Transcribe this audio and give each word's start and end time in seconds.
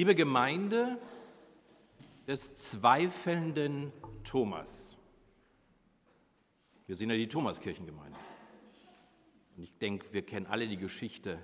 Liebe 0.00 0.14
Gemeinde 0.14 0.98
des 2.26 2.54
zweifelnden 2.54 3.92
Thomas. 4.24 4.96
Wir 6.86 6.96
sind 6.96 7.10
ja 7.10 7.16
die 7.16 7.28
Thomaskirchengemeinde. 7.28 8.18
Und 9.58 9.62
ich 9.62 9.76
denke, 9.76 10.10
wir 10.14 10.24
kennen 10.24 10.46
alle 10.46 10.68
die 10.68 10.78
Geschichte 10.78 11.38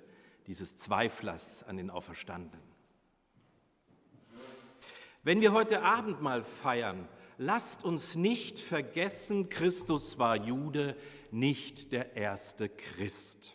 dieses 0.47 0.75
Zweiflers 0.75 1.65
an 1.65 1.77
den 1.77 1.91
Auferstandenen. 1.91 2.67
Wenn 5.23 5.43
wir 5.43 5.53
heute 5.53 5.83
Abend 5.83 6.23
mal 6.23 6.43
feiern, 6.43 7.07
lasst 7.37 7.85
uns 7.85 8.15
nicht 8.15 8.59
vergessen, 8.59 9.51
Christus 9.51 10.19
war 10.19 10.35
Jude, 10.35 10.97
nicht 11.31 11.93
der 11.93 12.17
erste 12.17 12.71
Christ. 12.71 13.53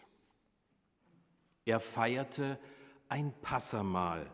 Er 1.66 1.80
feierte 1.80 2.60
ein 3.10 3.34
Passamahl, 3.42 4.30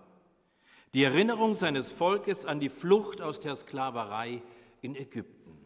die 0.97 1.03
Erinnerung 1.03 1.53
seines 1.53 1.91
Volkes 1.91 2.43
an 2.43 2.59
die 2.59 2.69
Flucht 2.69 3.21
aus 3.21 3.39
der 3.39 3.55
Sklaverei 3.55 4.41
in 4.81 4.95
Ägypten. 4.95 5.63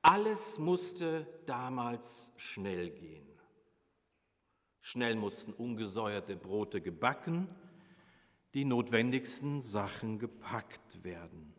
Alles 0.00 0.58
musste 0.58 1.26
damals 1.44 2.32
schnell 2.38 2.88
gehen. 2.88 3.28
Schnell 4.80 5.14
mussten 5.14 5.52
ungesäuerte 5.52 6.36
Brote 6.36 6.80
gebacken, 6.80 7.54
die 8.54 8.64
notwendigsten 8.64 9.60
Sachen 9.60 10.18
gepackt 10.18 11.04
werden. 11.04 11.52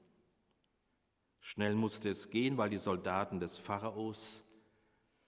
Schnell 1.39 1.75
musste 1.75 2.09
es 2.09 2.31
gehen, 2.31 2.57
weil 2.57 2.71
die 2.71 2.77
Soldaten 2.77 3.39
des 3.39 3.59
Pharaos 3.59 4.43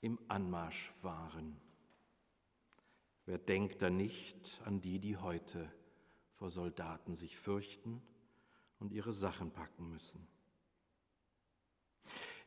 im 0.02 0.18
Anmarsch 0.28 0.92
waren. 1.04 1.56
Wer 3.28 3.38
denkt 3.38 3.84
da 3.84 3.92
nicht 3.92 4.60
an 4.66 4.82
die, 4.82 4.98
die 4.98 5.18
heute 5.18 5.72
vor 6.44 6.50
Soldaten 6.50 7.16
sich 7.16 7.38
fürchten 7.38 8.02
und 8.78 8.92
ihre 8.92 9.14
Sachen 9.14 9.52
packen 9.52 9.88
müssen? 9.88 10.28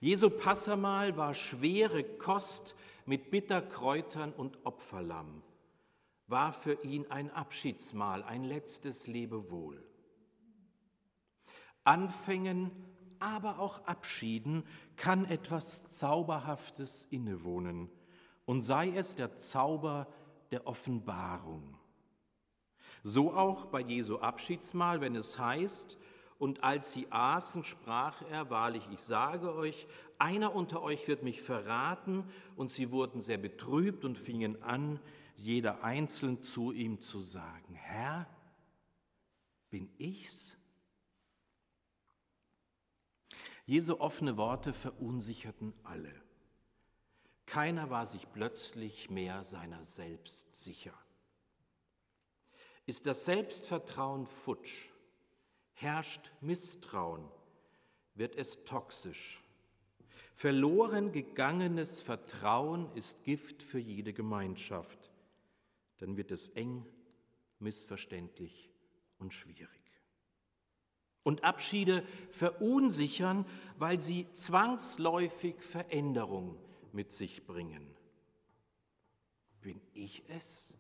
Jesu 0.01 0.29
Passamal 0.29 1.17
war 1.17 1.33
schwere 1.33 2.05
Kost 2.05 2.75
mit 3.07 3.31
Bitterkräutern 3.31 4.35
und 4.35 4.67
Opferlamm, 4.67 5.43
war 6.27 6.53
für 6.53 6.75
ihn 6.85 7.11
ein 7.11 7.31
Abschiedsmahl, 7.31 8.23
ein 8.23 8.45
letztes 8.45 9.07
Lebewohl. 9.07 9.83
Anfängen, 11.85 12.71
aber 13.19 13.59
auch 13.61 13.87
Abschieden 13.87 14.65
kann 14.97 15.25
etwas 15.25 15.89
Zauberhaftes 15.89 17.07
innewohnen 17.09 17.89
und 18.45 18.61
sei 18.61 18.91
es 18.91 19.17
der 19.17 19.39
Zauber 19.39 20.07
der 20.51 20.67
Offenbarung. 20.67 21.76
So 23.03 23.33
auch 23.33 23.67
bei 23.67 23.81
Jesu 23.81 24.19
Abschiedsmahl, 24.19 25.01
wenn 25.01 25.15
es 25.15 25.39
heißt, 25.39 25.99
und 26.39 26.65
als 26.65 26.93
sie 26.93 27.07
aßen, 27.11 27.65
sprach 27.65 28.23
er, 28.31 28.51
wahrlich, 28.51 28.87
ich 28.93 29.01
sage 29.01 29.55
euch, 29.55 29.87
einer 30.19 30.55
unter 30.55 30.83
euch 30.83 31.09
wird 31.09 31.23
mich 31.23 31.41
verraten. 31.41 32.25
Und 32.57 32.71
sie 32.71 32.91
wurden 32.91 33.23
sehr 33.23 33.39
betrübt 33.39 34.05
und 34.05 34.19
fingen 34.19 34.63
an, 34.63 35.01
jeder 35.37 35.83
einzeln 35.83 36.43
zu 36.43 36.73
ihm 36.73 37.01
zu 37.01 37.21
sagen, 37.21 37.75
Herr, 37.75 38.27
bin 39.71 39.91
ich's? 39.99 40.57
Jesu 43.65 43.99
offene 43.99 44.37
Worte 44.37 44.73
verunsicherten 44.73 45.75
alle. 45.83 46.15
Keiner 47.47 47.91
war 47.91 48.07
sich 48.07 48.31
plötzlich 48.33 49.11
mehr 49.11 49.43
seiner 49.43 49.83
selbst 49.83 50.55
sicher. 50.55 50.95
Ist 52.87 53.07
das 53.07 53.25
Selbstvertrauen 53.25 54.27
futsch, 54.27 54.91
herrscht 55.75 56.33
Misstrauen, 56.41 57.29
wird 58.15 58.37
es 58.37 58.65
toxisch. 58.65 59.43
Verloren 60.33 61.13
gegangenes 61.13 62.01
Vertrauen 62.01 62.89
ist 62.95 63.23
Gift 63.25 63.63
für 63.63 63.79
jede 63.79 64.13
Gemeinschaft. 64.13 65.11
Dann 65.99 66.17
wird 66.17 66.31
es 66.31 66.51
eng, 66.51 66.87
missverständlich 67.59 68.71
und 69.19 69.33
schwierig. 69.33 69.69
Und 71.23 71.43
Abschiede 71.43 72.07
verunsichern, 72.31 73.47
weil 73.79 73.99
sie 73.99 74.31
zwangsläufig 74.33 75.57
Veränderung 75.61 76.57
mit 76.93 77.13
sich 77.13 77.45
bringen. 77.47 77.85
Bin 79.61 79.81
ich 79.93 80.23
es? 80.29 80.79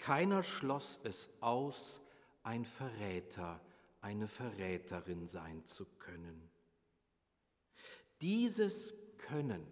Keiner 0.00 0.42
schloss 0.42 0.98
es 1.04 1.28
aus, 1.40 2.00
ein 2.42 2.64
Verräter, 2.64 3.60
eine 4.00 4.26
Verräterin 4.26 5.26
sein 5.26 5.64
zu 5.66 5.84
können. 5.98 6.50
Dieses 8.22 8.94
Können, 9.18 9.66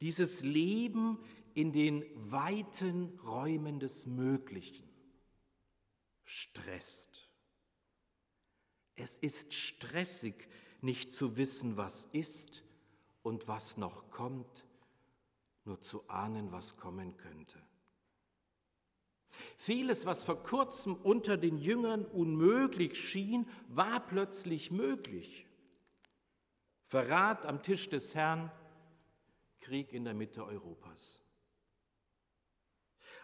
dieses 0.00 0.42
Leben 0.42 1.18
in 1.54 1.72
den 1.72 2.04
weiten 2.30 3.18
Räumen 3.18 3.80
des 3.80 4.06
Möglichen 4.06 4.88
stresst. 6.24 7.28
Es 8.94 9.18
ist 9.18 9.52
stressig, 9.52 10.48
nicht 10.80 11.12
zu 11.12 11.36
wissen, 11.36 11.76
was 11.76 12.04
ist 12.12 12.64
und 13.22 13.48
was 13.48 13.76
noch 13.76 14.08
kommt, 14.10 14.68
nur 15.64 15.80
zu 15.80 16.08
ahnen, 16.08 16.52
was 16.52 16.76
kommen 16.76 17.16
könnte. 17.16 17.60
Vieles, 19.56 20.06
was 20.06 20.24
vor 20.24 20.42
kurzem 20.42 20.94
unter 20.94 21.36
den 21.36 21.58
Jüngern 21.58 22.04
unmöglich 22.04 22.98
schien, 22.98 23.48
war 23.68 24.00
plötzlich 24.06 24.70
möglich. 24.70 25.46
Verrat 26.82 27.46
am 27.46 27.62
Tisch 27.62 27.88
des 27.88 28.14
Herrn, 28.14 28.50
Krieg 29.60 29.92
in 29.92 30.04
der 30.04 30.14
Mitte 30.14 30.44
Europas. 30.44 31.22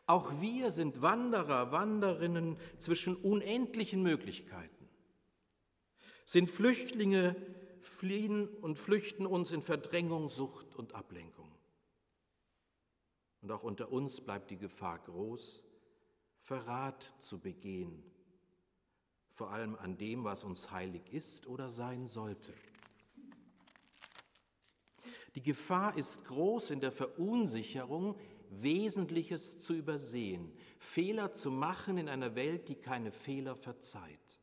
Auch 0.06 0.40
wir 0.40 0.70
sind 0.70 1.02
Wanderer, 1.02 1.70
Wanderinnen 1.70 2.56
zwischen 2.78 3.14
unendlichen 3.14 4.02
Möglichkeiten, 4.02 4.88
sind 6.24 6.48
Flüchtlinge 6.48 7.36
fliehen 7.80 8.48
und 8.48 8.76
flüchten 8.76 9.26
uns 9.26 9.52
in 9.52 9.60
Verdrängung, 9.60 10.28
Sucht 10.28 10.74
und 10.76 10.94
Ablenkung. 10.94 11.52
Und 13.42 13.52
auch 13.52 13.62
unter 13.62 13.92
uns 13.92 14.20
bleibt 14.20 14.50
die 14.50 14.56
Gefahr 14.56 14.98
groß, 15.00 15.64
Verrat 16.48 17.12
zu 17.20 17.38
begehen, 17.38 18.02
vor 19.28 19.50
allem 19.50 19.76
an 19.76 19.98
dem, 19.98 20.24
was 20.24 20.44
uns 20.44 20.70
heilig 20.70 21.12
ist 21.12 21.46
oder 21.46 21.68
sein 21.68 22.06
sollte. 22.06 22.54
Die 25.34 25.42
Gefahr 25.42 25.94
ist 25.98 26.24
groß 26.24 26.70
in 26.70 26.80
der 26.80 26.90
Verunsicherung, 26.90 28.18
Wesentliches 28.48 29.58
zu 29.58 29.74
übersehen, 29.74 30.50
Fehler 30.78 31.34
zu 31.34 31.50
machen 31.50 31.98
in 31.98 32.08
einer 32.08 32.34
Welt, 32.34 32.70
die 32.70 32.76
keine 32.76 33.12
Fehler 33.12 33.54
verzeiht. 33.54 34.40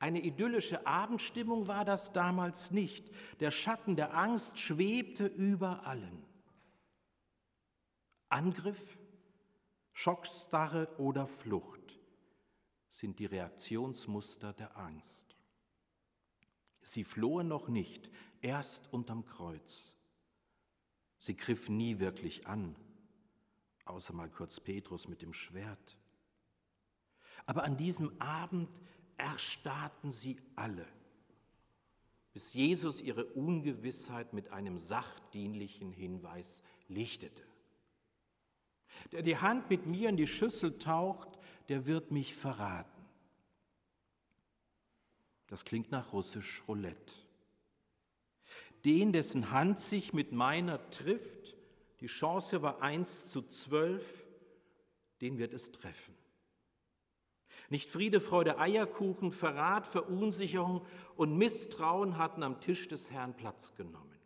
Eine 0.00 0.24
idyllische 0.24 0.88
Abendstimmung 0.88 1.68
war 1.68 1.84
das 1.84 2.12
damals 2.12 2.72
nicht. 2.72 3.12
Der 3.38 3.52
Schatten 3.52 3.94
der 3.94 4.12
Angst 4.16 4.58
schwebte 4.58 5.26
über 5.26 5.86
allen. 5.86 6.24
Angriff, 8.28 8.98
Schockstarre 10.02 10.88
oder 10.96 11.26
Flucht 11.26 11.98
sind 12.88 13.18
die 13.18 13.26
Reaktionsmuster 13.26 14.54
der 14.54 14.78
Angst. 14.78 15.36
Sie 16.80 17.04
flohen 17.04 17.48
noch 17.48 17.68
nicht, 17.68 18.10
erst 18.40 18.90
unterm 18.94 19.26
Kreuz. 19.26 19.92
Sie 21.18 21.36
griff 21.36 21.68
nie 21.68 21.98
wirklich 21.98 22.46
an, 22.46 22.76
außer 23.84 24.14
mal 24.14 24.30
kurz 24.30 24.58
Petrus 24.58 25.06
mit 25.06 25.20
dem 25.20 25.34
Schwert. 25.34 25.98
Aber 27.44 27.64
an 27.64 27.76
diesem 27.76 28.18
Abend 28.22 28.70
erstarrten 29.18 30.12
sie 30.12 30.38
alle, 30.56 30.86
bis 32.32 32.54
Jesus 32.54 33.02
ihre 33.02 33.26
Ungewissheit 33.26 34.32
mit 34.32 34.48
einem 34.48 34.78
sachdienlichen 34.78 35.92
Hinweis 35.92 36.62
lichtete. 36.88 37.49
Der 39.12 39.22
die 39.22 39.36
Hand 39.36 39.70
mit 39.70 39.86
mir 39.86 40.08
in 40.08 40.16
die 40.16 40.26
Schüssel 40.26 40.78
taucht, 40.78 41.38
der 41.68 41.86
wird 41.86 42.10
mich 42.10 42.34
verraten. 42.34 43.04
Das 45.46 45.64
klingt 45.64 45.90
nach 45.90 46.12
russisch 46.12 46.62
Roulette. 46.68 47.14
Den, 48.84 49.12
dessen 49.12 49.50
Hand 49.50 49.80
sich 49.80 50.12
mit 50.12 50.32
meiner 50.32 50.90
trifft, 50.90 51.56
die 52.00 52.06
Chance 52.06 52.62
war 52.62 52.82
eins 52.82 53.26
zu 53.26 53.42
zwölf, 53.42 54.24
den 55.20 55.38
wird 55.38 55.52
es 55.52 55.70
treffen. 55.72 56.14
Nicht 57.68 57.88
Friede, 57.88 58.20
Freude, 58.20 58.58
Eierkuchen, 58.58 59.30
Verrat, 59.30 59.86
Verunsicherung 59.86 60.84
und 61.16 61.36
Misstrauen 61.36 62.16
hatten 62.16 62.42
am 62.42 62.60
Tisch 62.60 62.88
des 62.88 63.10
Herrn 63.10 63.36
Platz 63.36 63.74
genommen. 63.74 64.18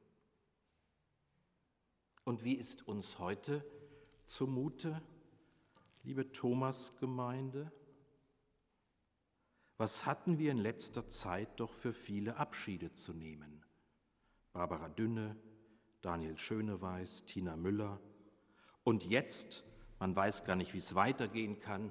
Und 2.24 2.44
wie 2.44 2.54
ist 2.54 2.88
uns 2.88 3.18
heute 3.18 3.64
zumute? 4.26 5.02
Liebe 6.02 6.32
Thomas-Gemeinde, 6.32 7.72
was 9.76 10.06
hatten 10.06 10.38
wir 10.38 10.50
in 10.50 10.58
letzter 10.58 11.08
Zeit 11.08 11.58
doch 11.58 11.70
für 11.70 11.92
viele 11.92 12.36
Abschiede 12.36 12.92
zu 12.94 13.12
nehmen? 13.12 13.64
Barbara 14.52 14.88
Dünne, 14.88 15.36
Daniel 16.02 16.36
Schöneweiß, 16.38 17.24
Tina 17.24 17.56
Müller 17.56 18.00
und 18.84 19.04
jetzt, 19.04 19.64
man 19.98 20.14
weiß 20.14 20.44
gar 20.44 20.56
nicht, 20.56 20.74
wie 20.74 20.78
es 20.78 20.94
weitergehen 20.94 21.58
kann, 21.58 21.90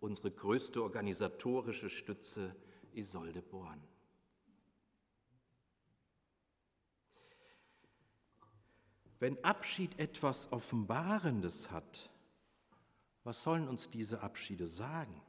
unsere 0.00 0.30
größte 0.30 0.82
organisatorische 0.82 1.90
Stütze 1.90 2.54
Isolde 2.92 3.42
Born. 3.42 3.82
Wenn 9.18 9.42
Abschied 9.44 9.98
etwas 9.98 10.52
Offenbarendes 10.52 11.70
hat, 11.70 12.10
was 13.24 13.42
sollen 13.42 13.66
uns 13.66 13.90
diese 13.90 14.20
Abschiede 14.20 14.66
sagen? 14.66 15.20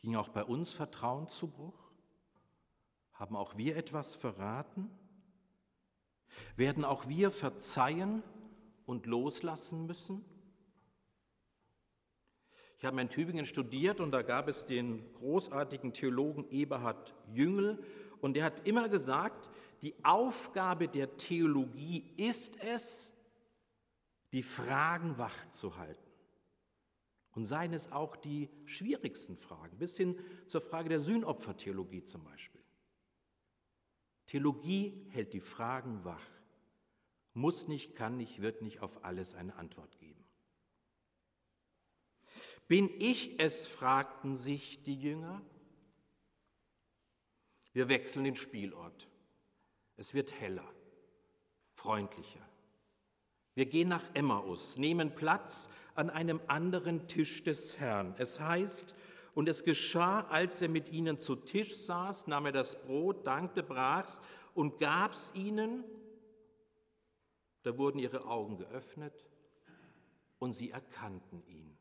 Ging 0.00 0.16
auch 0.16 0.28
bei 0.30 0.44
uns 0.44 0.72
Vertrauen 0.72 1.28
zu 1.28 1.48
Bruch? 1.48 1.90
Haben 3.12 3.36
auch 3.36 3.56
wir 3.56 3.76
etwas 3.76 4.14
verraten? 4.14 4.90
Werden 6.56 6.84
auch 6.84 7.08
wir 7.08 7.30
verzeihen 7.30 8.22
und 8.86 9.06
loslassen 9.06 9.86
müssen? 9.86 10.24
Ich 12.78 12.84
habe 12.86 13.00
in 13.00 13.10
Tübingen 13.10 13.44
studiert 13.44 14.00
und 14.00 14.10
da 14.10 14.22
gab 14.22 14.48
es 14.48 14.64
den 14.64 15.12
großartigen 15.14 15.92
Theologen 15.92 16.48
Eberhard 16.50 17.14
Jüngel 17.30 17.84
und 18.22 18.34
der 18.34 18.44
hat 18.44 18.66
immer 18.66 18.88
gesagt, 18.88 19.50
die 19.82 19.94
Aufgabe 20.04 20.88
der 20.88 21.16
Theologie 21.16 22.12
ist 22.16 22.56
es, 22.62 23.12
die 24.32 24.42
Fragen 24.42 25.18
wach 25.18 25.50
zu 25.50 25.76
halten. 25.76 26.10
Und 27.32 27.46
seien 27.46 27.72
es 27.72 27.90
auch 27.92 28.16
die 28.16 28.50
schwierigsten 28.64 29.36
Fragen, 29.36 29.78
bis 29.78 29.96
hin 29.96 30.18
zur 30.46 30.60
Frage 30.60 30.88
der 30.88 31.00
Sühnopfertheologie 31.00 32.04
zum 32.04 32.24
Beispiel. 32.24 32.60
Theologie 34.26 35.06
hält 35.10 35.32
die 35.32 35.40
Fragen 35.40 36.04
wach, 36.04 36.26
muss 37.34 37.68
nicht, 37.68 37.94
kann 37.94 38.16
nicht, 38.16 38.42
wird 38.42 38.62
nicht 38.62 38.80
auf 38.80 39.04
alles 39.04 39.34
eine 39.34 39.54
Antwort 39.56 39.98
geben. 39.98 40.24
Bin 42.68 42.88
ich 43.00 43.40
es, 43.40 43.66
fragten 43.66 44.36
sich 44.36 44.82
die 44.82 44.94
Jünger. 44.94 45.42
Wir 47.72 47.88
wechseln 47.88 48.24
den 48.24 48.36
Spielort. 48.36 49.09
Es 50.00 50.14
wird 50.14 50.32
heller, 50.40 50.64
freundlicher. 51.74 52.40
Wir 53.54 53.66
gehen 53.66 53.88
nach 53.88 54.14
Emmaus, 54.14 54.78
nehmen 54.78 55.14
Platz 55.14 55.68
an 55.94 56.08
einem 56.08 56.40
anderen 56.46 57.06
Tisch 57.06 57.42
des 57.42 57.78
Herrn. 57.78 58.14
Es 58.16 58.40
heißt, 58.40 58.94
und 59.34 59.46
es 59.46 59.62
geschah, 59.62 60.22
als 60.22 60.62
er 60.62 60.70
mit 60.70 60.88
ihnen 60.88 61.20
zu 61.20 61.36
Tisch 61.36 61.76
saß, 61.76 62.28
nahm 62.28 62.46
er 62.46 62.52
das 62.52 62.80
Brot, 62.80 63.26
dankte, 63.26 63.62
brach's 63.62 64.22
und 64.54 64.78
gab's 64.78 65.32
ihnen. 65.34 65.84
Da 67.62 67.76
wurden 67.76 67.98
ihre 67.98 68.24
Augen 68.24 68.56
geöffnet 68.56 69.26
und 70.38 70.54
sie 70.54 70.70
erkannten 70.70 71.46
ihn. 71.46 71.76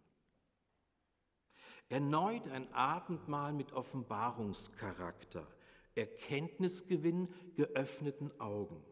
Erneut 1.88 2.50
ein 2.50 2.70
Abendmahl 2.74 3.54
mit 3.54 3.72
Offenbarungscharakter, 3.72 5.48
Erkenntnisgewinn 5.96 7.30
geöffneten 7.56 8.32
Augen. 8.40 8.84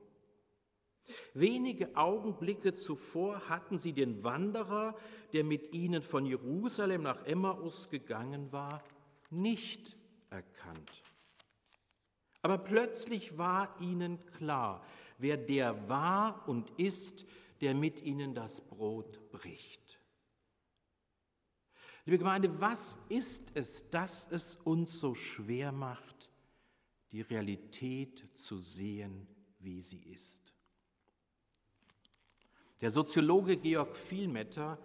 Wenige 1.33 1.95
Augenblicke 1.95 2.73
zuvor 2.73 3.47
hatten 3.49 3.77
sie 3.77 3.93
den 3.93 4.23
Wanderer, 4.23 4.95
der 5.33 5.43
mit 5.43 5.73
ihnen 5.73 6.01
von 6.01 6.25
Jerusalem 6.25 7.03
nach 7.03 7.25
Emmaus 7.25 7.89
gegangen 7.89 8.51
war, 8.51 8.83
nicht 9.29 9.95
erkannt. 10.29 11.03
Aber 12.41 12.57
plötzlich 12.57 13.37
war 13.37 13.79
ihnen 13.81 14.25
klar, 14.37 14.85
wer 15.17 15.37
der 15.37 15.89
war 15.89 16.47
und 16.47 16.71
ist, 16.77 17.25
der 17.61 17.73
mit 17.73 18.01
ihnen 18.01 18.35
das 18.35 18.61
Brot 18.61 19.31
bricht. 19.31 19.99
Liebe 22.05 22.19
Gemeinde, 22.19 22.61
was 22.61 22.97
ist 23.09 23.51
es, 23.55 23.89
dass 23.89 24.31
es 24.31 24.55
uns 24.55 24.99
so 24.99 25.13
schwer 25.13 25.71
macht, 25.73 26.16
die 27.17 27.23
Realität 27.23 28.23
zu 28.35 28.59
sehen, 28.59 29.27
wie 29.57 29.81
sie 29.81 30.03
ist? 30.03 30.53
Der 32.79 32.91
Soziologe 32.91 33.57
Georg 33.57 33.95
Vielmetter 33.95 34.77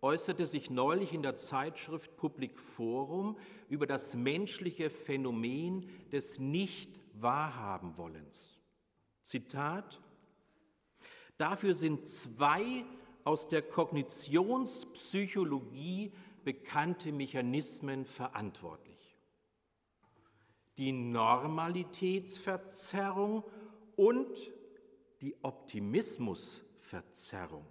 äußerte 0.00 0.46
sich 0.46 0.70
neulich 0.70 1.12
in 1.12 1.20
der 1.20 1.36
Zeitschrift 1.36 2.16
Public 2.16 2.58
Forum 2.58 3.36
über 3.68 3.86
das 3.86 4.16
menschliche 4.16 4.88
Phänomen 4.88 5.86
des 6.10 6.38
Nicht-Wahrhaben-Wollens. 6.38 8.58
Zitat: 9.20 10.00
Dafür 11.36 11.74
sind 11.74 12.08
zwei 12.08 12.86
aus 13.24 13.46
der 13.46 13.60
Kognitionspsychologie 13.60 16.14
bekannte 16.44 17.12
Mechanismen 17.12 18.06
verantwortlich. 18.06 18.93
Die 20.76 20.92
Normalitätsverzerrung 20.92 23.42
und 23.96 24.52
die 25.20 25.34
Optimismusverzerrung. 25.42 27.66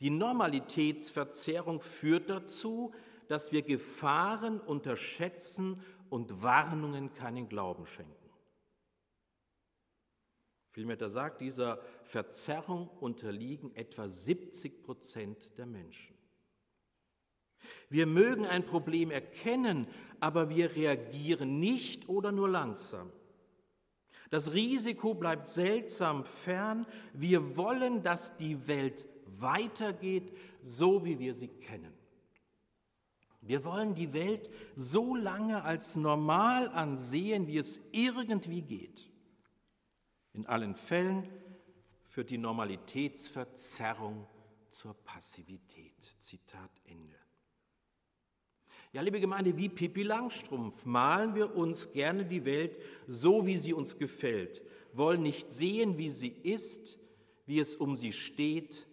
Die 0.00 0.10
Normalitätsverzerrung 0.10 1.80
führt 1.80 2.28
dazu, 2.30 2.92
dass 3.28 3.52
wir 3.52 3.62
Gefahren 3.62 4.58
unterschätzen 4.60 5.80
und 6.08 6.42
Warnungen 6.42 7.14
keinen 7.14 7.48
Glauben 7.48 7.86
schenken. 7.86 8.20
Vielmehr 10.70 11.08
sagt, 11.08 11.40
dieser 11.40 11.80
Verzerrung 12.02 12.88
unterliegen 13.00 13.74
etwa 13.74 14.08
70 14.08 14.82
Prozent 14.82 15.58
der 15.58 15.66
Menschen. 15.66 16.14
Wir 17.88 18.06
mögen 18.06 18.46
ein 18.46 18.64
Problem 18.64 19.10
erkennen, 19.10 19.86
aber 20.20 20.48
wir 20.48 20.76
reagieren 20.76 21.60
nicht 21.60 22.08
oder 22.08 22.32
nur 22.32 22.48
langsam. 22.48 23.10
Das 24.30 24.52
Risiko 24.52 25.14
bleibt 25.14 25.48
seltsam 25.48 26.24
fern. 26.24 26.86
Wir 27.12 27.56
wollen, 27.56 28.02
dass 28.02 28.36
die 28.36 28.68
Welt 28.68 29.06
weitergeht, 29.26 30.32
so 30.62 31.04
wie 31.04 31.18
wir 31.18 31.34
sie 31.34 31.48
kennen. 31.48 31.92
Wir 33.40 33.64
wollen 33.64 33.94
die 33.94 34.12
Welt 34.12 34.50
so 34.76 35.16
lange 35.16 35.64
als 35.64 35.96
normal 35.96 36.68
ansehen, 36.68 37.46
wie 37.46 37.58
es 37.58 37.80
irgendwie 37.90 38.62
geht. 38.62 39.10
In 40.32 40.46
allen 40.46 40.74
Fällen 40.74 41.26
führt 42.04 42.30
die 42.30 42.38
Normalitätsverzerrung 42.38 44.26
zur 44.70 44.94
Passivität. 44.94 46.04
Zitat 46.18 46.70
Ende. 46.84 47.16
Ja, 48.92 49.02
liebe 49.02 49.20
Gemeinde, 49.20 49.56
wie 49.56 49.68
Pippi 49.68 50.02
Langstrumpf 50.02 50.84
malen 50.84 51.36
wir 51.36 51.54
uns 51.54 51.92
gerne 51.92 52.24
die 52.24 52.44
Welt 52.44 52.76
so, 53.06 53.46
wie 53.46 53.56
sie 53.56 53.72
uns 53.72 53.98
gefällt, 53.98 54.62
wollen 54.92 55.22
nicht 55.22 55.50
sehen, 55.52 55.96
wie 55.96 56.10
sie 56.10 56.30
ist, 56.42 56.98
wie 57.46 57.60
es 57.60 57.76
um 57.76 57.94
sie 57.94 58.12
steht. 58.12 58.88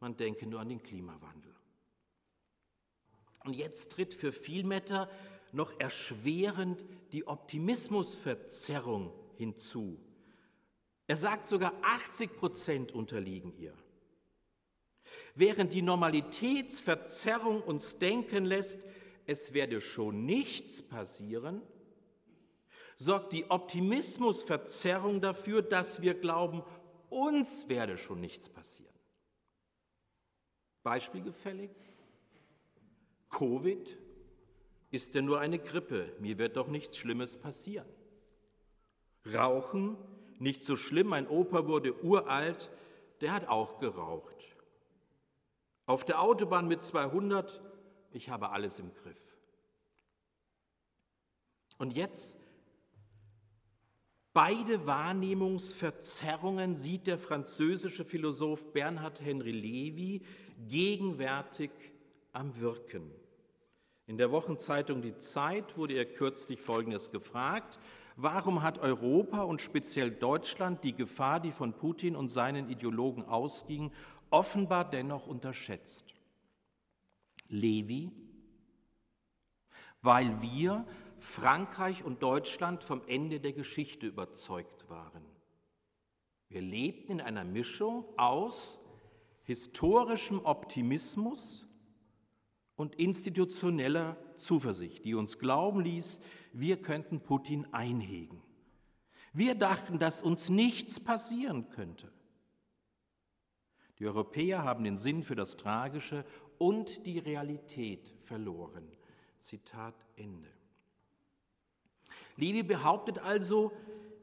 Man 0.00 0.16
denke 0.16 0.46
nur 0.46 0.60
an 0.60 0.70
den 0.70 0.82
Klimawandel. 0.82 1.52
Und 3.44 3.54
jetzt 3.54 3.92
tritt 3.92 4.14
für 4.14 4.32
Vielmetter 4.32 5.10
noch 5.52 5.78
erschwerend 5.78 6.82
die 7.12 7.26
Optimismusverzerrung 7.26 9.12
hinzu. 9.36 10.00
Er 11.06 11.16
sagt 11.16 11.46
sogar 11.46 11.74
80 11.82 12.36
Prozent 12.36 12.92
unterliegen 12.92 13.52
ihr. 13.58 13.74
Während 15.34 15.74
die 15.74 15.82
Normalitätsverzerrung 15.82 17.60
uns 17.62 17.98
denken 17.98 18.46
lässt, 18.46 18.78
es 19.32 19.54
werde 19.54 19.80
schon 19.80 20.24
nichts 20.24 20.82
passieren, 20.82 21.62
sorgt 22.96 23.32
die 23.32 23.50
Optimismusverzerrung 23.50 25.20
dafür, 25.20 25.62
dass 25.62 26.02
wir 26.02 26.14
glauben, 26.14 26.62
uns 27.08 27.68
werde 27.68 27.98
schon 27.98 28.20
nichts 28.20 28.48
passieren. 28.48 28.92
Beispielgefällig? 30.82 31.70
Covid 33.30 33.98
ist 34.90 35.14
ja 35.14 35.22
nur 35.22 35.40
eine 35.40 35.58
Grippe, 35.58 36.14
mir 36.20 36.36
wird 36.38 36.56
doch 36.56 36.68
nichts 36.68 36.98
Schlimmes 36.98 37.36
passieren. 37.36 37.88
Rauchen, 39.32 39.96
nicht 40.38 40.64
so 40.64 40.76
schlimm, 40.76 41.08
mein 41.08 41.26
Opa 41.28 41.66
wurde 41.66 42.04
uralt, 42.04 42.70
der 43.22 43.32
hat 43.32 43.48
auch 43.48 43.78
geraucht. 43.78 44.36
Auf 45.86 46.04
der 46.04 46.20
Autobahn 46.20 46.68
mit 46.68 46.82
200 46.82 47.71
ich 48.14 48.28
habe 48.28 48.50
alles 48.50 48.78
im 48.78 48.92
Griff. 48.94 49.36
Und 51.78 51.92
jetzt 51.92 52.38
Beide 54.34 54.86
Wahrnehmungsverzerrungen 54.86 56.74
sieht 56.74 57.06
der 57.06 57.18
französische 57.18 58.06
Philosoph 58.06 58.72
Bernhard 58.72 59.20
Henry 59.20 59.50
Levy 59.50 60.22
gegenwärtig 60.70 61.70
am 62.32 62.58
Wirken. 62.58 63.10
In 64.06 64.16
der 64.16 64.30
Wochenzeitung 64.30 65.02
Die 65.02 65.18
Zeit 65.18 65.76
wurde 65.76 65.92
er 65.94 66.06
kürzlich 66.06 66.62
Folgendes 66.62 67.10
gefragt. 67.10 67.78
Warum 68.16 68.62
hat 68.62 68.78
Europa 68.78 69.42
und 69.42 69.60
speziell 69.60 70.10
Deutschland 70.10 70.82
die 70.82 70.94
Gefahr, 70.94 71.38
die 71.38 71.52
von 71.52 71.74
Putin 71.74 72.16
und 72.16 72.30
seinen 72.30 72.70
Ideologen 72.70 73.26
ausging, 73.26 73.92
offenbar 74.30 74.88
dennoch 74.88 75.26
unterschätzt? 75.26 76.06
Levi, 77.52 78.10
weil 80.00 80.42
wir 80.42 80.84
Frankreich 81.18 82.02
und 82.02 82.22
Deutschland 82.22 82.82
vom 82.82 83.02
Ende 83.06 83.38
der 83.38 83.52
Geschichte 83.52 84.06
überzeugt 84.06 84.88
waren. 84.90 85.22
Wir 86.48 86.60
lebten 86.60 87.12
in 87.12 87.20
einer 87.20 87.44
Mischung 87.44 88.04
aus 88.18 88.78
historischem 89.44 90.44
Optimismus 90.44 91.66
und 92.74 92.96
institutioneller 92.96 94.16
Zuversicht, 94.36 95.04
die 95.04 95.14
uns 95.14 95.38
glauben 95.38 95.80
ließ, 95.80 96.20
wir 96.52 96.80
könnten 96.82 97.20
Putin 97.20 97.66
einhegen. 97.72 98.42
Wir 99.32 99.54
dachten, 99.54 99.98
dass 99.98 100.20
uns 100.20 100.50
nichts 100.50 101.00
passieren 101.00 101.70
könnte. 101.70 102.12
Die 103.98 104.06
Europäer 104.06 104.64
haben 104.64 104.84
den 104.84 104.96
Sinn 104.96 105.22
für 105.22 105.36
das 105.36 105.56
Tragische 105.56 106.24
und 106.58 107.06
die 107.06 107.18
Realität 107.18 108.12
verloren. 108.24 108.88
Zitat 109.40 109.94
Ende. 110.16 110.48
Levi 112.36 112.62
behauptet 112.62 113.18
also, 113.18 113.72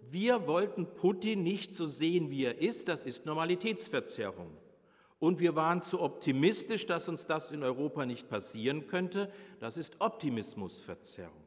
wir 0.10 0.48
wollten 0.48 0.88
Putin 0.96 1.44
nicht 1.44 1.74
so 1.74 1.86
sehen, 1.86 2.32
wie 2.32 2.46
er 2.46 2.60
ist, 2.60 2.88
das 2.88 3.06
ist 3.06 3.26
Normalitätsverzerrung. 3.26 4.58
Und 5.20 5.40
wir 5.40 5.56
waren 5.56 5.82
zu 5.82 6.02
optimistisch, 6.02 6.86
dass 6.86 7.10
uns 7.10 7.26
das 7.26 7.52
in 7.52 7.64
Europa 7.64 8.06
nicht 8.06 8.30
passieren 8.30 8.88
könnte, 8.88 9.32
das 9.60 9.78
ist 9.78 10.00
Optimismusverzerrung. 10.00 11.44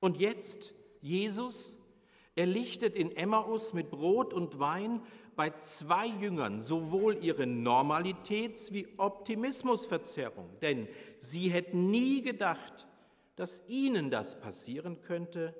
Und 0.00 0.16
jetzt, 0.16 0.74
Jesus, 1.00 1.76
er 2.36 2.46
lichtet 2.46 2.96
in 2.96 3.14
Emmaus 3.16 3.72
mit 3.72 3.90
Brot 3.90 4.32
und 4.32 4.58
Wein 4.58 5.00
bei 5.36 5.50
zwei 5.50 6.06
Jüngern 6.06 6.60
sowohl 6.60 7.22
ihre 7.22 7.44
Normalitäts- 7.44 8.72
wie 8.72 8.88
Optimismusverzerrung, 8.96 10.48
denn 10.60 10.88
sie 11.18 11.48
hätten 11.48 11.90
nie 11.90 12.22
gedacht, 12.22 12.86
dass 13.36 13.62
ihnen 13.68 14.10
das 14.10 14.40
passieren 14.40 15.00
könnte, 15.00 15.54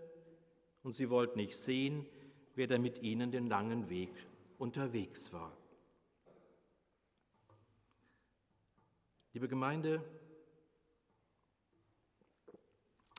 und 0.82 0.94
sie 0.94 1.08
wollten 1.10 1.38
nicht 1.38 1.56
sehen, 1.56 2.06
wer 2.54 2.66
da 2.66 2.78
mit 2.78 3.02
ihnen 3.02 3.30
den 3.30 3.48
langen 3.48 3.88
Weg 3.88 4.10
unterwegs 4.58 5.32
war. 5.32 5.56
Liebe 9.32 9.48
Gemeinde, 9.48 10.04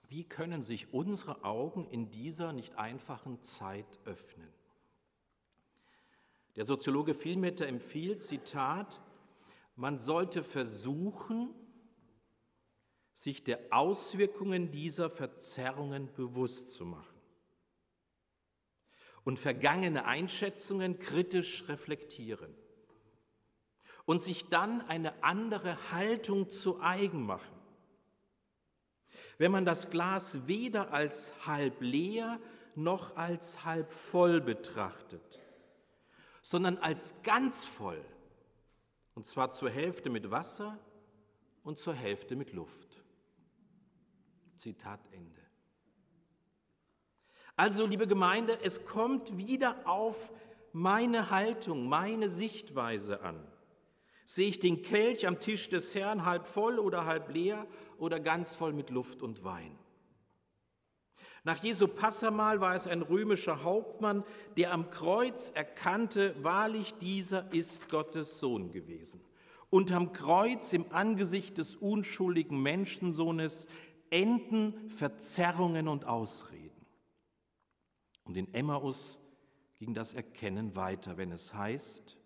wie 0.10 0.24
können 0.24 0.64
sich 0.64 0.94
unsere 0.94 1.44
Augen 1.44 1.86
in 1.90 2.10
dieser 2.10 2.54
nicht 2.54 2.78
einfachen 2.78 3.42
Zeit 3.42 4.00
öffnen? 4.06 4.48
Der 6.56 6.66
Soziologe 6.66 7.14
Vielmetter 7.14 7.68
empfiehlt, 7.68 8.24
Zitat, 8.24 9.02
man 9.76 10.00
sollte 10.00 10.44
versuchen, 10.44 11.54
sich 13.14 13.44
der 13.44 13.60
Auswirkungen 13.72 14.72
dieser 14.72 15.10
Verzerrungen 15.10 16.14
bewusst 16.14 16.72
zu 16.72 16.86
machen 16.86 17.16
und 19.24 19.40
vergangene 19.40 20.06
Einschätzungen 20.06 21.00
kritisch 21.00 21.68
reflektieren 21.68 22.56
und 24.06 24.22
sich 24.22 24.50
dann 24.50 24.82
eine 24.82 25.24
andere 25.24 25.92
Haltung 25.92 26.50
zu 26.52 26.80
eigen 26.80 27.26
machen. 27.26 27.55
Wenn 29.38 29.52
man 29.52 29.66
das 29.66 29.90
Glas 29.90 30.48
weder 30.48 30.94
als 30.94 31.34
halb 31.46 31.82
leer 31.82 32.40
noch 32.76 33.16
als 33.16 33.64
halb 33.64 33.94
voll 33.94 34.42
betrachtet, 34.42 35.40
sondern 36.42 36.78
als 36.78 37.16
ganz 37.24 37.66
voll, 37.66 38.04
und 39.14 39.26
zwar 39.26 39.52
zur 39.52 39.70
Hälfte 39.70 40.10
mit 40.10 40.30
Wasser 40.30 40.78
und 41.64 41.80
zur 41.80 41.94
Hälfte 41.94 42.36
mit 42.36 42.54
Luft. 42.54 43.02
Zitat 44.56 45.00
Ende. 45.12 45.42
Also, 47.56 47.86
liebe 47.86 48.08
Gemeinde, 48.08 48.60
es 48.62 48.86
kommt 48.86 49.38
wieder 49.38 49.88
auf 49.88 50.34
meine 50.74 51.30
Haltung, 51.30 51.88
meine 51.88 52.30
Sichtweise 52.30 53.22
an. 53.22 53.42
Sehe 54.26 54.50
ich 54.50 54.60
den 54.60 54.82
Kelch 54.82 55.28
am 55.28 55.40
Tisch 55.40 55.70
des 55.70 55.94
Herrn 55.96 56.26
halb 56.26 56.48
voll 56.48 56.80
oder 56.80 57.06
halb 57.06 57.32
leer 57.32 57.68
oder 57.98 58.20
ganz 58.20 58.56
voll 58.56 58.74
mit 58.74 58.90
Luft 58.90 59.22
und 59.22 59.44
Wein? 59.44 59.78
Nach 61.44 61.64
Jesu 61.64 61.88
Passamal 61.88 62.60
war 62.60 62.74
es 62.74 62.88
ein 62.88 63.04
römischer 63.04 63.64
Hauptmann, 63.64 64.26
der 64.58 64.74
am 64.74 64.90
Kreuz 64.90 65.52
erkannte, 65.52 66.36
wahrlich 66.44 66.96
dieser 66.96 67.54
ist 67.54 67.90
Gottes 67.90 68.40
Sohn 68.40 68.72
gewesen. 68.72 69.22
Unterm 69.70 70.12
Kreuz 70.12 70.74
im 70.74 70.92
Angesicht 70.92 71.60
des 71.60 71.76
unschuldigen 71.76 72.60
Menschensohnes 72.64 73.68
enden 74.10 74.90
Verzerrungen 74.90 75.88
und 75.88 76.06
Ausreden. 76.06 76.86
Und 78.24 78.38
in 78.38 78.52
Emmaus 78.56 79.20
ging 79.78 79.94
das 79.94 80.16
Erkennen 80.16 80.76
weiter, 80.76 81.18
wenn 81.18 81.32
es 81.32 81.54
heißt, 81.54 82.18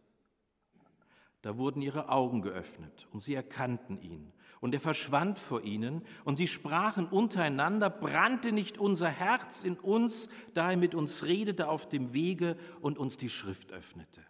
da 1.41 1.57
wurden 1.57 1.81
ihre 1.81 2.09
Augen 2.09 2.41
geöffnet 2.41 3.07
und 3.11 3.21
sie 3.21 3.35
erkannten 3.35 4.01
ihn 4.01 4.33
und 4.61 4.73
er 4.73 4.79
verschwand 4.79 5.39
vor 5.39 5.63
ihnen, 5.63 6.01
und 6.25 6.37
sie 6.37 6.47
sprachen 6.47 7.07
untereinander, 7.07 7.89
brannte 7.89 8.51
nicht 8.51 8.77
unser 8.77 9.09
Herz 9.09 9.63
in 9.63 9.77
uns, 9.79 10.29
da 10.53 10.71
er 10.71 10.77
mit 10.77 10.95
uns 10.95 11.23
redete 11.23 11.69
auf 11.69 11.87
dem 11.87 12.13
Wege 12.13 12.57
und 12.81 12.97
uns 12.97 13.17
die 13.17 13.29
Schrift 13.29 13.71
öffnete. 13.71 14.21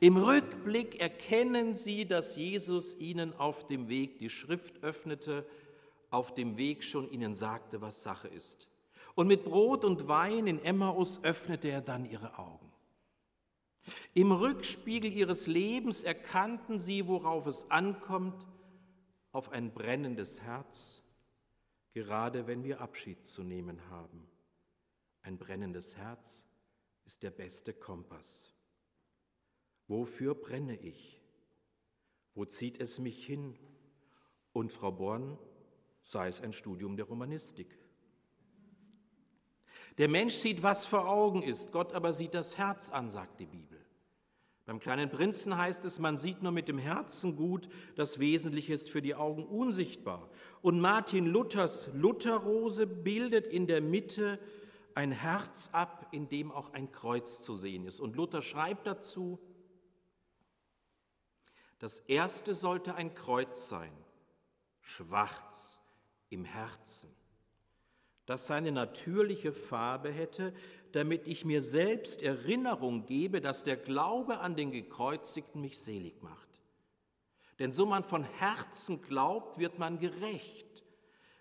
Im 0.00 0.16
Rückblick 0.16 0.98
erkennen 0.98 1.76
sie, 1.76 2.06
dass 2.06 2.36
Jesus 2.36 2.96
ihnen 2.98 3.34
auf 3.34 3.66
dem 3.66 3.88
Weg 3.88 4.18
die 4.18 4.30
Schrift 4.30 4.82
öffnete, 4.82 5.46
auf 6.10 6.34
dem 6.34 6.56
Weg 6.56 6.82
schon 6.82 7.08
ihnen 7.10 7.34
sagte, 7.34 7.80
was 7.80 8.02
Sache 8.02 8.28
ist. 8.28 8.68
Und 9.14 9.28
mit 9.28 9.44
Brot 9.44 9.84
und 9.84 10.08
Wein 10.08 10.46
in 10.46 10.58
Emmaus 10.58 11.22
öffnete 11.22 11.68
er 11.68 11.82
dann 11.82 12.04
ihre 12.04 12.38
Augen. 12.38 12.71
Im 14.14 14.32
Rückspiegel 14.32 15.12
ihres 15.12 15.46
Lebens 15.46 16.02
erkannten 16.02 16.78
sie, 16.78 17.08
worauf 17.08 17.46
es 17.46 17.70
ankommt, 17.70 18.46
auf 19.32 19.50
ein 19.50 19.72
brennendes 19.72 20.42
Herz, 20.42 21.02
gerade 21.92 22.46
wenn 22.46 22.64
wir 22.64 22.80
Abschied 22.80 23.26
zu 23.26 23.42
nehmen 23.42 23.80
haben. 23.90 24.26
Ein 25.22 25.38
brennendes 25.38 25.96
Herz 25.96 26.44
ist 27.04 27.22
der 27.22 27.30
beste 27.30 27.72
Kompass. 27.72 28.54
Wofür 29.88 30.34
brenne 30.34 30.76
ich? 30.76 31.20
Wo 32.34 32.44
zieht 32.44 32.80
es 32.80 32.98
mich 32.98 33.24
hin? 33.24 33.58
Und 34.52 34.72
Frau 34.72 34.92
Born, 34.92 35.38
sei 36.02 36.28
es 36.28 36.40
ein 36.40 36.52
Studium 36.52 36.96
der 36.96 37.06
Romanistik. 37.06 37.78
Der 39.98 40.08
Mensch 40.08 40.34
sieht, 40.34 40.62
was 40.62 40.86
vor 40.86 41.08
Augen 41.08 41.42
ist, 41.42 41.72
Gott 41.72 41.92
aber 41.92 42.12
sieht 42.12 42.34
das 42.34 42.58
Herz 42.58 42.90
an, 42.90 43.10
sagt 43.10 43.40
die 43.40 43.46
Bibel. 43.46 43.71
Beim 44.64 44.78
kleinen 44.78 45.10
Prinzen 45.10 45.56
heißt 45.56 45.84
es, 45.84 45.98
man 45.98 46.16
sieht 46.16 46.42
nur 46.42 46.52
mit 46.52 46.68
dem 46.68 46.78
Herzen 46.78 47.34
gut, 47.34 47.68
das 47.96 48.20
Wesentliche 48.20 48.74
ist 48.74 48.90
für 48.90 49.02
die 49.02 49.16
Augen 49.16 49.44
unsichtbar. 49.44 50.30
Und 50.60 50.80
Martin 50.80 51.26
Luthers 51.26 51.90
Lutherrose 51.94 52.86
bildet 52.86 53.46
in 53.46 53.66
der 53.66 53.80
Mitte 53.80 54.38
ein 54.94 55.10
Herz 55.10 55.70
ab, 55.72 56.06
in 56.12 56.28
dem 56.28 56.52
auch 56.52 56.72
ein 56.72 56.92
Kreuz 56.92 57.42
zu 57.42 57.56
sehen 57.56 57.86
ist. 57.86 58.00
Und 58.00 58.14
Luther 58.14 58.42
schreibt 58.42 58.86
dazu, 58.86 59.40
das 61.80 61.98
erste 62.00 62.54
sollte 62.54 62.94
ein 62.94 63.14
Kreuz 63.14 63.68
sein, 63.68 63.92
schwarz 64.80 65.80
im 66.28 66.44
Herzen 66.44 67.12
das 68.26 68.46
seine 68.46 68.72
natürliche 68.72 69.52
Farbe 69.52 70.10
hätte, 70.10 70.54
damit 70.92 71.26
ich 71.26 71.44
mir 71.44 71.62
selbst 71.62 72.22
Erinnerung 72.22 73.06
gebe, 73.06 73.40
dass 73.40 73.62
der 73.62 73.76
Glaube 73.76 74.38
an 74.38 74.56
den 74.56 74.70
Gekreuzigten 74.70 75.60
mich 75.60 75.78
selig 75.78 76.22
macht. 76.22 76.48
Denn 77.58 77.72
so 77.72 77.86
man 77.86 78.04
von 78.04 78.24
Herzen 78.24 79.02
glaubt, 79.02 79.58
wird 79.58 79.78
man 79.78 79.98
gerecht. 79.98 80.84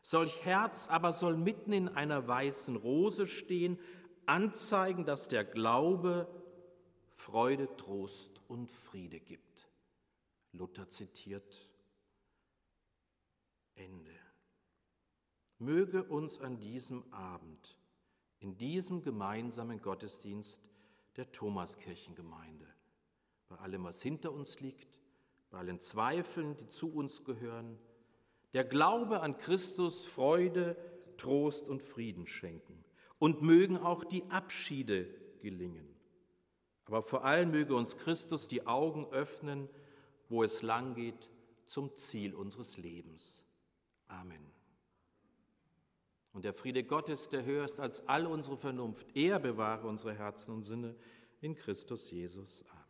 Solch 0.04 0.44
Herz 0.46 0.88
aber 0.88 1.14
soll 1.14 1.38
mitten 1.38 1.74
in 1.74 1.90
einer 1.90 2.28
weißen 2.28 2.76
Rose 2.76 3.28
stehen, 3.28 3.80
anzeigen, 4.26 5.06
dass 5.06 5.28
der 5.28 5.44
Glaube 5.44 6.28
Freude, 7.12 7.76
Trost 7.78 8.42
und 8.48 8.70
Friede 8.70 9.20
gibt. 9.20 9.70
Luther 10.54 10.90
zitiert 10.90 11.70
Ende. 13.76 14.12
Möge 15.60 16.04
uns 16.04 16.40
an 16.40 16.58
diesem 16.60 17.12
Abend 17.14 17.78
in 18.42 18.58
diesem 18.58 19.02
gemeinsamen 19.02 19.82
Gottesdienst 19.82 20.62
der 21.16 21.32
Thomaskirchengemeinde. 21.32 22.68
Bei 23.48 23.56
allem, 23.58 23.84
was 23.84 24.02
hinter 24.02 24.34
uns 24.34 24.60
liegt, 24.60 25.00
bei 25.52 25.60
allen 25.60 25.80
Zweifeln, 25.80 26.58
die 26.58 26.68
zu 26.68 26.92
uns 26.94 27.24
gehören, 27.24 27.78
der 28.54 28.66
Glaube 28.66 29.22
an 29.22 29.38
Christus 29.38 30.06
Freude, 30.06 30.76
Trost 31.18 31.70
und 31.70 31.84
Frieden 31.84 32.28
schenken. 32.28 32.84
Und 33.20 33.44
mögen 33.44 33.78
auch 33.78 34.04
die 34.04 34.24
Abschiede 34.32 35.06
gelingen. 35.42 35.88
Aber 36.86 37.04
vor 37.04 37.24
allem 37.24 37.52
möge 37.52 37.76
uns 37.76 37.98
Christus 37.98 38.48
die 38.48 38.66
Augen 38.66 39.06
öffnen, 39.12 39.70
wo 40.28 40.44
es 40.44 40.64
lang 40.64 40.96
geht, 40.96 41.30
zum 41.68 41.96
Ziel 41.96 42.34
unseres 42.34 42.78
Lebens. 42.78 43.46
Amen. 44.08 44.52
Und 46.34 46.46
der 46.46 46.54
Friede 46.54 46.84
Gottes, 46.84 47.30
der 47.30 47.44
höher 47.44 47.66
ist 47.66 47.80
als 47.80 48.08
all 48.08 48.26
unsere 48.26 48.58
Vernunft, 48.58 49.06
er 49.16 49.40
bewahre 49.40 49.88
unsere 49.88 50.14
Herzen 50.14 50.52
und 50.52 50.64
Sinne 50.64 50.96
in 51.42 51.56
Christus 51.56 52.10
Jesus. 52.12 52.64
Amen. 52.70 52.81